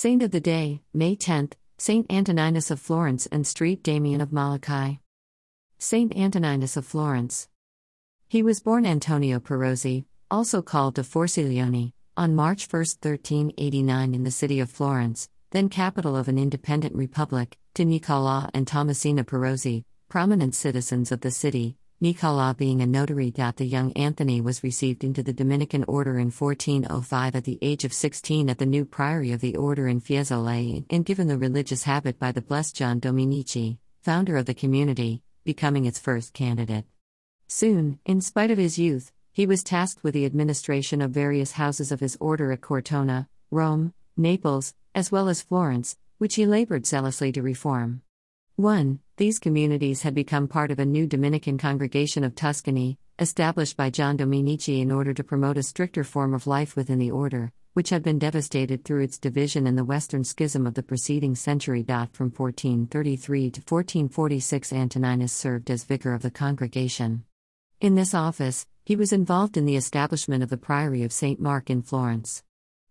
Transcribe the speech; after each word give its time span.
Saint 0.00 0.22
of 0.22 0.30
the 0.30 0.38
Day, 0.38 0.80
May 0.94 1.16
10th, 1.16 1.54
Saint 1.76 2.06
Antoninus 2.08 2.70
of 2.70 2.78
Florence 2.78 3.26
and 3.32 3.44
Street 3.44 3.82
Damien 3.82 4.20
of 4.20 4.32
Molokai. 4.32 4.94
Saint 5.78 6.16
Antoninus 6.16 6.76
of 6.76 6.86
Florence. 6.86 7.48
He 8.28 8.40
was 8.40 8.60
born 8.60 8.86
Antonio 8.86 9.40
Perozzi, 9.40 10.04
also 10.30 10.62
called 10.62 10.94
de 10.94 11.02
Forcilione, 11.02 11.94
on 12.16 12.36
March 12.36 12.72
1, 12.72 12.78
1389, 12.78 14.14
in 14.14 14.22
the 14.22 14.30
city 14.30 14.60
of 14.60 14.70
Florence, 14.70 15.28
then 15.50 15.68
capital 15.68 16.14
of 16.14 16.28
an 16.28 16.38
independent 16.38 16.94
republic, 16.94 17.58
to 17.74 17.84
Nicola 17.84 18.48
and 18.54 18.68
Thomasina 18.68 19.24
Perozzi, 19.24 19.82
prominent 20.08 20.54
citizens 20.54 21.10
of 21.10 21.22
the 21.22 21.32
city, 21.32 21.76
Nicola 22.00 22.54
being 22.56 22.80
a 22.80 22.86
notary. 22.86 23.32
The 23.32 23.64
young 23.64 23.90
Anthony 23.94 24.40
was 24.40 24.62
received 24.62 25.02
into 25.02 25.20
the 25.20 25.32
Dominican 25.32 25.84
order 25.88 26.16
in 26.20 26.30
1405 26.30 27.34
at 27.34 27.42
the 27.42 27.58
age 27.60 27.84
of 27.84 27.92
16 27.92 28.48
at 28.48 28.58
the 28.58 28.66
new 28.66 28.84
priory 28.84 29.32
of 29.32 29.40
the 29.40 29.56
order 29.56 29.88
in 29.88 30.00
Fiesole 30.00 30.84
and 30.90 31.04
given 31.04 31.26
the 31.26 31.36
religious 31.36 31.82
habit 31.82 32.16
by 32.16 32.30
the 32.30 32.40
blessed 32.40 32.76
John 32.76 33.00
Dominici, 33.00 33.78
founder 34.00 34.36
of 34.36 34.46
the 34.46 34.54
community, 34.54 35.22
becoming 35.44 35.86
its 35.86 35.98
first 35.98 36.34
candidate. 36.34 36.84
Soon, 37.48 37.98
in 38.06 38.20
spite 38.20 38.52
of 38.52 38.58
his 38.58 38.78
youth, 38.78 39.10
he 39.32 39.44
was 39.44 39.64
tasked 39.64 40.04
with 40.04 40.14
the 40.14 40.24
administration 40.24 41.02
of 41.02 41.10
various 41.10 41.52
houses 41.52 41.90
of 41.90 41.98
his 41.98 42.16
order 42.20 42.52
at 42.52 42.60
Cortona, 42.60 43.28
Rome, 43.50 43.92
Naples, 44.16 44.72
as 44.94 45.10
well 45.10 45.28
as 45.28 45.42
Florence, 45.42 45.96
which 46.18 46.36
he 46.36 46.46
labored 46.46 46.86
zealously 46.86 47.32
to 47.32 47.42
reform. 47.42 48.02
1. 48.58 48.98
These 49.18 49.38
communities 49.38 50.02
had 50.02 50.16
become 50.16 50.48
part 50.48 50.72
of 50.72 50.80
a 50.80 50.84
new 50.84 51.06
Dominican 51.06 51.58
congregation 51.58 52.24
of 52.24 52.34
Tuscany, 52.34 52.98
established 53.20 53.76
by 53.76 53.88
John 53.88 54.18
Dominici 54.18 54.80
in 54.80 54.90
order 54.90 55.14
to 55.14 55.22
promote 55.22 55.56
a 55.56 55.62
stricter 55.62 56.02
form 56.02 56.34
of 56.34 56.48
life 56.48 56.74
within 56.74 56.98
the 56.98 57.12
order, 57.12 57.52
which 57.74 57.90
had 57.90 58.02
been 58.02 58.18
devastated 58.18 58.84
through 58.84 59.04
its 59.04 59.16
division 59.16 59.68
in 59.68 59.76
the 59.76 59.84
Western 59.84 60.24
Schism 60.24 60.66
of 60.66 60.74
the 60.74 60.82
preceding 60.82 61.36
century. 61.36 61.84
From 61.84 62.32
1433 62.32 63.42
to 63.52 63.60
1446, 63.60 64.72
Antoninus 64.72 65.32
served 65.32 65.70
as 65.70 65.84
vicar 65.84 66.12
of 66.12 66.22
the 66.22 66.30
congregation. 66.32 67.22
In 67.80 67.94
this 67.94 68.12
office, 68.12 68.66
he 68.84 68.96
was 68.96 69.12
involved 69.12 69.56
in 69.56 69.66
the 69.66 69.76
establishment 69.76 70.42
of 70.42 70.50
the 70.50 70.56
Priory 70.56 71.04
of 71.04 71.12
St. 71.12 71.38
Mark 71.38 71.70
in 71.70 71.80
Florence. 71.80 72.42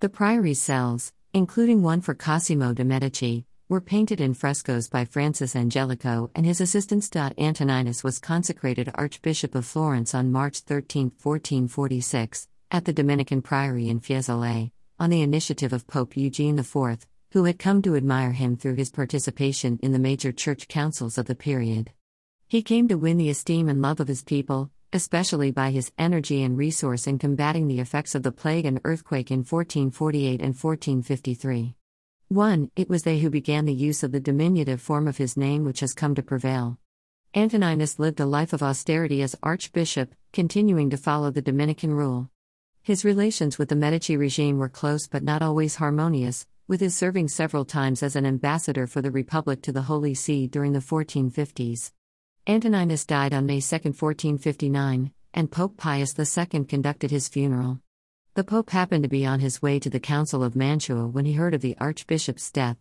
The 0.00 0.08
priory's 0.08 0.60
cells, 0.60 1.12
including 1.32 1.84
one 1.84 2.00
for 2.00 2.14
Cosimo 2.14 2.72
de' 2.72 2.82
Medici, 2.84 3.46
were 3.72 3.80
painted 3.80 4.20
in 4.20 4.34
frescoes 4.34 4.86
by 4.86 5.02
Francis 5.02 5.56
Angelico 5.56 6.30
and 6.34 6.44
his 6.44 6.60
assistant. 6.60 7.08
Antoninus 7.16 8.04
was 8.04 8.18
consecrated 8.18 8.92
Archbishop 8.96 9.54
of 9.54 9.64
Florence 9.64 10.14
on 10.14 10.30
March 10.30 10.58
13, 10.58 11.04
1446, 11.04 12.48
at 12.70 12.84
the 12.84 12.92
Dominican 12.92 13.40
Priory 13.40 13.88
in 13.88 13.98
Fiesole, 13.98 14.70
on 15.00 15.08
the 15.08 15.22
initiative 15.22 15.72
of 15.72 15.86
Pope 15.86 16.18
Eugene 16.18 16.58
IV, 16.58 17.06
who 17.30 17.44
had 17.44 17.58
come 17.58 17.80
to 17.80 17.96
admire 17.96 18.32
him 18.32 18.58
through 18.58 18.74
his 18.74 18.90
participation 18.90 19.78
in 19.82 19.92
the 19.92 19.98
major 19.98 20.32
church 20.32 20.68
councils 20.68 21.16
of 21.16 21.24
the 21.24 21.34
period. 21.34 21.92
He 22.46 22.62
came 22.62 22.88
to 22.88 22.98
win 22.98 23.16
the 23.16 23.30
esteem 23.30 23.70
and 23.70 23.80
love 23.80 24.00
of 24.00 24.08
his 24.08 24.22
people, 24.22 24.70
especially 24.92 25.50
by 25.50 25.70
his 25.70 25.92
energy 25.96 26.42
and 26.42 26.58
resource 26.58 27.06
in 27.06 27.18
combating 27.18 27.68
the 27.68 27.80
effects 27.80 28.14
of 28.14 28.22
the 28.22 28.32
plague 28.32 28.66
and 28.66 28.82
earthquake 28.84 29.30
in 29.30 29.38
1448 29.38 30.42
and 30.42 30.54
1453. 30.54 31.74
1. 32.32 32.70
It 32.76 32.88
was 32.88 33.02
they 33.02 33.18
who 33.18 33.28
began 33.28 33.66
the 33.66 33.74
use 33.74 34.02
of 34.02 34.10
the 34.10 34.18
diminutive 34.18 34.80
form 34.80 35.06
of 35.06 35.18
his 35.18 35.36
name 35.36 35.64
which 35.64 35.80
has 35.80 35.92
come 35.92 36.14
to 36.14 36.22
prevail. 36.22 36.78
Antoninus 37.34 37.98
lived 37.98 38.20
a 38.20 38.26
life 38.26 38.54
of 38.54 38.62
austerity 38.62 39.20
as 39.20 39.36
archbishop, 39.42 40.14
continuing 40.32 40.88
to 40.88 40.96
follow 40.96 41.30
the 41.30 41.42
Dominican 41.42 41.92
rule. 41.92 42.30
His 42.82 43.04
relations 43.04 43.58
with 43.58 43.68
the 43.68 43.76
Medici 43.76 44.16
regime 44.16 44.56
were 44.56 44.70
close 44.70 45.06
but 45.06 45.22
not 45.22 45.42
always 45.42 45.76
harmonious, 45.76 46.46
with 46.66 46.80
his 46.80 46.96
serving 46.96 47.28
several 47.28 47.66
times 47.66 48.02
as 48.02 48.16
an 48.16 48.24
ambassador 48.24 48.86
for 48.86 49.02
the 49.02 49.10
Republic 49.10 49.60
to 49.62 49.72
the 49.72 49.82
Holy 49.82 50.14
See 50.14 50.46
during 50.46 50.72
the 50.72 50.78
1450s. 50.78 51.92
Antoninus 52.46 53.04
died 53.04 53.34
on 53.34 53.44
May 53.44 53.60
2, 53.60 53.76
1459, 53.76 55.12
and 55.34 55.50
Pope 55.50 55.76
Pius 55.76 56.18
II 56.18 56.64
conducted 56.64 57.10
his 57.10 57.28
funeral. 57.28 57.80
The 58.34 58.44
Pope 58.44 58.70
happened 58.70 59.02
to 59.02 59.10
be 59.10 59.26
on 59.26 59.40
his 59.40 59.60
way 59.60 59.78
to 59.78 59.90
the 59.90 60.00
Council 60.00 60.42
of 60.42 60.56
Mantua 60.56 61.06
when 61.06 61.26
he 61.26 61.34
heard 61.34 61.52
of 61.52 61.60
the 61.60 61.76
Archbishop's 61.78 62.50
death. 62.50 62.78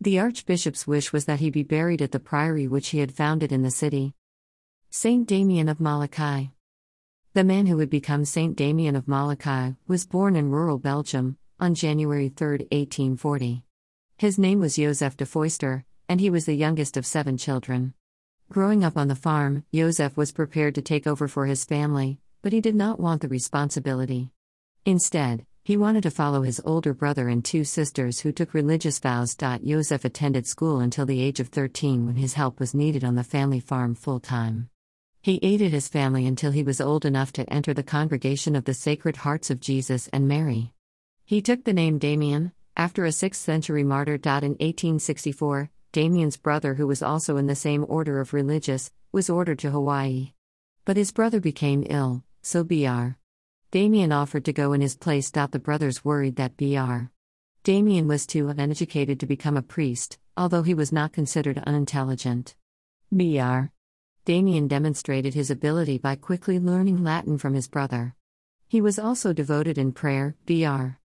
The 0.00 0.20
Archbishop's 0.20 0.86
wish 0.86 1.12
was 1.12 1.24
that 1.24 1.40
he 1.40 1.50
be 1.50 1.64
buried 1.64 2.00
at 2.00 2.12
the 2.12 2.20
priory 2.20 2.68
which 2.68 2.90
he 2.90 3.00
had 3.00 3.10
founded 3.10 3.50
in 3.50 3.62
the 3.62 3.72
city. 3.72 4.14
Saint 4.88 5.26
Damien 5.26 5.68
of 5.68 5.80
Molokai. 5.80 6.44
The 7.32 7.42
man 7.42 7.66
who 7.66 7.76
would 7.78 7.90
become 7.90 8.24
Saint 8.24 8.54
Damien 8.54 8.94
of 8.94 9.08
Molokai 9.08 9.72
was 9.88 10.06
born 10.06 10.36
in 10.36 10.52
rural 10.52 10.78
Belgium 10.78 11.36
on 11.58 11.74
January 11.74 12.28
3, 12.28 12.68
1840. 12.70 13.64
His 14.18 14.38
name 14.38 14.60
was 14.60 14.76
Joseph 14.76 15.16
de 15.16 15.24
Veuster, 15.24 15.84
and 16.08 16.20
he 16.20 16.30
was 16.30 16.46
the 16.46 16.54
youngest 16.54 16.96
of 16.96 17.04
seven 17.04 17.36
children. 17.36 17.94
Growing 18.50 18.84
up 18.84 18.96
on 18.96 19.08
the 19.08 19.16
farm, 19.16 19.64
Joseph 19.74 20.16
was 20.16 20.30
prepared 20.30 20.76
to 20.76 20.80
take 20.80 21.08
over 21.08 21.26
for 21.26 21.46
his 21.46 21.64
family, 21.64 22.20
but 22.40 22.52
he 22.52 22.60
did 22.60 22.76
not 22.76 23.00
want 23.00 23.20
the 23.20 23.28
responsibility. 23.28 24.30
Instead, 24.86 25.44
he 25.64 25.76
wanted 25.76 26.04
to 26.04 26.12
follow 26.12 26.42
his 26.42 26.62
older 26.64 26.94
brother 26.94 27.28
and 27.28 27.44
two 27.44 27.64
sisters 27.64 28.20
who 28.20 28.30
took 28.30 28.54
religious 28.54 29.00
vows. 29.00 29.34
Joseph 29.34 30.04
attended 30.04 30.46
school 30.46 30.78
until 30.78 31.04
the 31.04 31.20
age 31.20 31.40
of 31.40 31.48
13 31.48 32.06
when 32.06 32.14
his 32.14 32.34
help 32.34 32.60
was 32.60 32.72
needed 32.72 33.02
on 33.02 33.16
the 33.16 33.24
family 33.24 33.58
farm 33.58 33.96
full 33.96 34.20
time. 34.20 34.70
He 35.20 35.40
aided 35.42 35.72
his 35.72 35.88
family 35.88 36.24
until 36.24 36.52
he 36.52 36.62
was 36.62 36.80
old 36.80 37.04
enough 37.04 37.32
to 37.32 37.52
enter 37.52 37.74
the 37.74 37.82
congregation 37.82 38.54
of 38.54 38.64
the 38.64 38.74
Sacred 38.74 39.16
Hearts 39.16 39.50
of 39.50 39.58
Jesus 39.58 40.08
and 40.12 40.28
Mary. 40.28 40.72
He 41.24 41.42
took 41.42 41.64
the 41.64 41.72
name 41.72 41.98
Damien, 41.98 42.52
after 42.76 43.04
a 43.04 43.08
6th 43.08 43.34
century 43.34 43.82
martyr. 43.82 44.14
In 44.14 44.52
1864, 44.52 45.68
Damien's 45.90 46.36
brother, 46.36 46.74
who 46.74 46.86
was 46.86 47.02
also 47.02 47.38
in 47.38 47.48
the 47.48 47.56
same 47.56 47.84
order 47.88 48.20
of 48.20 48.32
religious, 48.32 48.92
was 49.10 49.28
ordered 49.28 49.58
to 49.58 49.72
Hawaii. 49.72 50.32
But 50.84 50.96
his 50.96 51.10
brother 51.10 51.40
became 51.40 51.84
ill, 51.90 52.22
so 52.40 52.62
Br. 52.62 53.16
Damien 53.70 54.12
offered 54.12 54.44
to 54.44 54.52
go 54.52 54.72
in 54.72 54.80
his 54.80 54.96
place. 54.96 55.30
The 55.30 55.60
brothers 55.62 56.04
worried 56.04 56.36
that 56.36 56.56
Br. 56.56 57.06
Damien 57.64 58.06
was 58.06 58.26
too 58.26 58.48
uneducated 58.48 59.18
to 59.20 59.26
become 59.26 59.56
a 59.56 59.62
priest, 59.62 60.18
although 60.36 60.62
he 60.62 60.74
was 60.74 60.92
not 60.92 61.12
considered 61.12 61.62
unintelligent. 61.66 62.54
Br. 63.10 63.66
Damien 64.24 64.68
demonstrated 64.68 65.34
his 65.34 65.50
ability 65.50 65.98
by 65.98 66.14
quickly 66.14 66.58
learning 66.58 67.02
Latin 67.02 67.38
from 67.38 67.54
his 67.54 67.68
brother. 67.68 68.14
He 68.68 68.80
was 68.80 68.98
also 68.98 69.32
devoted 69.32 69.78
in 69.78 69.92
prayer. 69.92 70.36
Br. 70.46 70.98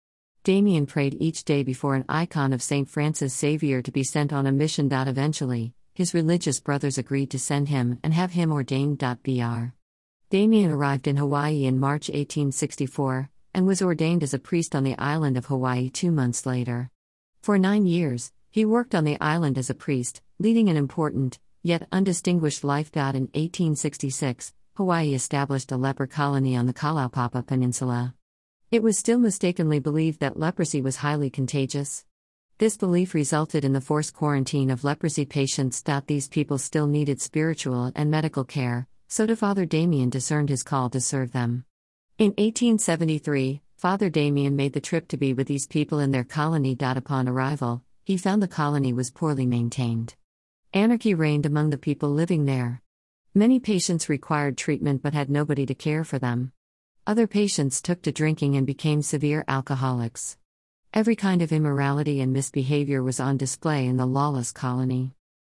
Damien 0.43 0.85
prayed 0.85 1.17
each 1.19 1.43
day 1.45 1.63
before 1.63 1.95
an 1.95 2.05
icon 2.07 2.53
of 2.53 2.61
St. 2.61 2.89
Francis 2.89 3.37
Xavier 3.37 3.81
to 3.81 3.91
be 3.91 4.03
sent 4.03 4.33
on 4.33 4.47
a 4.47 4.51
mission. 4.51 4.91
Eventually, 4.91 5.73
his 5.93 6.13
religious 6.13 6.59
brothers 6.59 6.97
agreed 6.97 7.31
to 7.31 7.39
send 7.39 7.69
him 7.69 7.99
and 8.03 8.13
have 8.13 8.31
him 8.31 8.51
ordained. 8.51 8.99
Br. 8.99 9.73
Damien 10.29 10.69
arrived 10.69 11.07
in 11.07 11.17
Hawaii 11.17 11.65
in 11.65 11.79
March 11.79 12.07
1864 12.07 13.31
and 13.55 13.65
was 13.65 13.81
ordained 13.81 14.21
as 14.21 14.31
a 14.31 14.37
priest 14.37 14.75
on 14.75 14.83
the 14.83 14.95
island 14.99 15.37
of 15.37 15.47
Hawaii 15.47 15.89
two 15.89 16.11
months 16.11 16.45
later. 16.45 16.91
For 17.41 17.57
nine 17.57 17.87
years, 17.87 18.31
he 18.51 18.63
worked 18.63 18.93
on 18.93 19.05
the 19.05 19.19
island 19.19 19.57
as 19.57 19.71
a 19.71 19.73
priest, 19.73 20.21
leading 20.37 20.69
an 20.69 20.77
important, 20.77 21.39
yet 21.63 21.87
undistinguished 21.91 22.63
life. 22.63 22.95
In 22.95 23.01
1866, 23.01 24.53
Hawaii 24.75 25.15
established 25.15 25.71
a 25.71 25.77
leper 25.77 26.05
colony 26.05 26.55
on 26.55 26.67
the 26.67 26.75
Kalaupapa 26.75 27.47
Peninsula. 27.47 28.13
It 28.69 28.83
was 28.83 28.99
still 28.99 29.17
mistakenly 29.17 29.79
believed 29.79 30.19
that 30.19 30.37
leprosy 30.37 30.79
was 30.79 30.97
highly 30.97 31.31
contagious. 31.31 32.05
This 32.59 32.77
belief 32.77 33.15
resulted 33.15 33.65
in 33.65 33.73
the 33.73 33.81
forced 33.81 34.13
quarantine 34.13 34.69
of 34.69 34.83
leprosy 34.83 35.25
patients. 35.25 35.83
These 36.05 36.27
people 36.27 36.59
still 36.59 36.85
needed 36.85 37.19
spiritual 37.19 37.91
and 37.95 38.11
medical 38.11 38.43
care, 38.43 38.87
so 39.11 39.25
to 39.25 39.35
Father 39.35 39.65
Damien 39.65 40.11
discerned 40.11 40.49
his 40.49 40.61
call 40.61 40.87
to 40.91 41.01
serve 41.01 41.31
them. 41.31 41.65
In 42.19 42.27
1873, 42.27 43.59
Father 43.75 44.07
Damien 44.07 44.55
made 44.55 44.73
the 44.73 44.79
trip 44.79 45.07
to 45.07 45.17
be 45.17 45.33
with 45.33 45.47
these 45.47 45.65
people 45.65 45.97
in 45.97 46.11
their 46.11 46.23
colony. 46.23 46.77
Upon 46.79 47.27
arrival, 47.27 47.81
he 48.03 48.17
found 48.17 48.43
the 48.43 48.47
colony 48.47 48.93
was 48.93 49.09
poorly 49.09 49.47
maintained. 49.47 50.13
Anarchy 50.73 51.15
reigned 51.15 51.47
among 51.47 51.71
the 51.71 51.77
people 51.79 52.09
living 52.09 52.45
there. 52.45 52.83
Many 53.33 53.59
patients 53.59 54.09
required 54.09 54.57
treatment 54.57 55.01
but 55.01 55.15
had 55.15 55.29
nobody 55.29 55.65
to 55.65 55.73
care 55.73 56.03
for 56.03 56.19
them. 56.19 56.51
Other 57.07 57.25
patients 57.25 57.81
took 57.81 58.03
to 58.03 58.11
drinking 58.11 58.55
and 58.57 58.67
became 58.67 59.01
severe 59.01 59.43
alcoholics. 59.47 60.37
Every 60.93 61.15
kind 61.15 61.41
of 61.41 61.51
immorality 61.51 62.21
and 62.21 62.31
misbehavior 62.31 63.01
was 63.01 63.19
on 63.19 63.37
display 63.37 63.87
in 63.87 63.97
the 63.97 64.05
lawless 64.05 64.51
colony. 64.51 65.15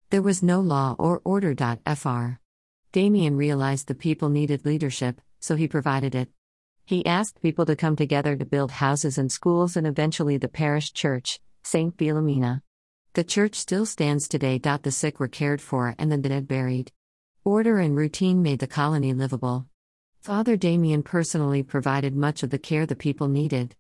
There 0.10 0.24
was 0.24 0.42
no 0.42 0.60
law 0.60 0.96
or 0.98 1.22
order. 1.24 1.54
Fr. 1.96 2.43
Damien 2.94 3.36
realized 3.36 3.88
the 3.88 3.96
people 3.96 4.30
needed 4.30 4.68
leadership, 4.68 5.20
so 5.40 5.56
he 5.56 5.68
provided 5.68 6.14
it. 6.14 6.30
He 6.86 7.04
asked 7.08 7.42
people 7.42 7.66
to 7.66 7.76
come 7.76 7.96
together 7.96 8.36
to 8.36 8.46
build 8.46 8.70
houses 8.70 9.18
and 9.18 9.32
schools 9.32 9.76
and 9.76 9.88
eventually 9.88 10.38
the 10.38 10.48
parish 10.48 10.94
church, 10.94 11.40
St. 11.64 11.98
Philomena. 11.98 12.62
The 13.14 13.24
church 13.24 13.56
still 13.56 13.88
stands 13.88 14.28
today. 14.28 14.60
The 14.60 14.92
sick 14.92 15.20
were 15.20 15.28
cared 15.28 15.60
for 15.60 15.96
and 15.98 16.12
the 16.12 16.20
dead 16.20 16.48
buried. 16.48 16.92
Order 17.44 17.80
and 17.80 17.98
routine 17.98 18.44
made 18.44 18.60
the 18.60 18.68
colony 18.68 19.12
livable. 19.12 19.66
Father 20.22 20.56
Damien 20.56 21.02
personally 21.02 21.64
provided 21.64 22.16
much 22.16 22.44
of 22.44 22.52
the 22.52 22.60
care 22.60 22.86
the 22.86 22.96
people 22.96 23.28
needed. 23.28 23.72